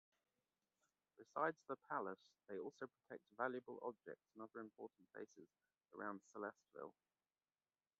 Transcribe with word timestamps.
Besides 1.19 1.57
the 1.69 1.75
palace 1.87 2.17
they 2.49 2.57
also 2.57 2.87
protect 2.87 3.21
valuable 3.37 3.77
objects 3.83 4.25
and 4.33 4.41
other 4.41 4.59
important 4.61 5.05
places 5.13 5.47
around 5.93 6.21
Celesteville. 6.33 6.93